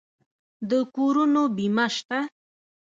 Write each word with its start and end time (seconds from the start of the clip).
د 0.69 0.71
کورونو 0.95 1.41
بیمه 1.55 1.85
شته؟ 1.95 2.19